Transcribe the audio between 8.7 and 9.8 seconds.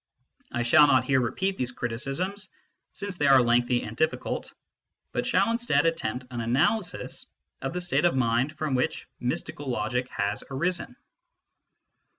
which mystical